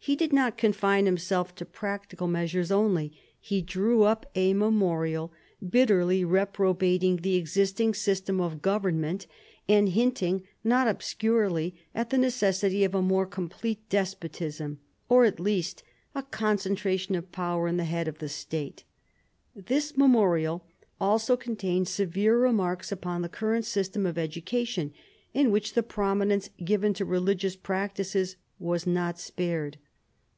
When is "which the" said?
25.50-25.82